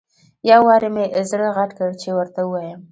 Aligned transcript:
یو 0.49 0.61
وارې 0.67 0.89
مې 0.95 1.05
زړه 1.29 1.47
غټ 1.57 1.71
کړ 1.77 1.89
چې 2.01 2.09
ورته 2.17 2.39
ووایم. 2.43 2.79